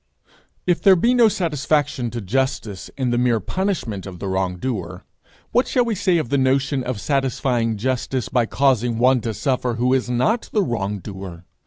[0.65, 5.03] If there be no satisfaction to justice in the mere punishment of the wrong doer,
[5.51, 9.75] what shall we say of the notion of satisfying justice by causing one to suffer
[9.75, 11.45] who is not the wrong doer?